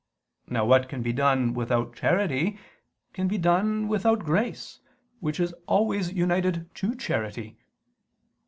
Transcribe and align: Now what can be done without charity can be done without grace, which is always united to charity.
Now 0.47 0.65
what 0.65 0.89
can 0.89 1.03
be 1.03 1.13
done 1.13 1.53
without 1.53 1.95
charity 1.95 2.57
can 3.13 3.27
be 3.27 3.37
done 3.37 3.87
without 3.87 4.25
grace, 4.25 4.79
which 5.19 5.39
is 5.39 5.53
always 5.67 6.11
united 6.11 6.73
to 6.73 6.95
charity. 6.95 7.59